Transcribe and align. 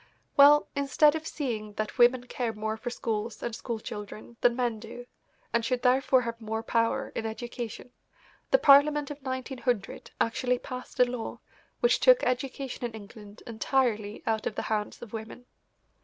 Well, 0.35 0.67
instead 0.75 1.13
of 1.13 1.27
seeing 1.27 1.73
that 1.73 1.99
women 1.99 2.25
care 2.25 2.53
more 2.53 2.75
for 2.75 2.89
schools 2.89 3.43
and 3.43 3.55
school 3.55 3.79
children 3.79 4.35
than 4.41 4.55
men 4.55 4.79
do 4.79 5.05
and 5.53 5.63
should 5.63 5.83
therefore 5.83 6.21
have 6.23 6.41
more 6.41 6.63
power 6.63 7.11
in 7.13 7.27
education, 7.27 7.91
the 8.49 8.57
Parliament 8.57 9.11
of 9.11 9.21
1900 9.21 10.09
actually 10.19 10.57
passed 10.57 10.99
a 10.99 11.05
law 11.05 11.37
which 11.81 11.99
took 11.99 12.23
education 12.23 12.83
in 12.83 12.93
England 12.93 13.43
entirely 13.45 14.23
out 14.25 14.47
of 14.47 14.55
the 14.55 14.63
hands 14.73 15.03
of 15.03 15.13
women. 15.13 15.45